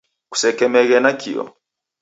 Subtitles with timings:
[0.31, 1.43] Kusekemeghee nakio.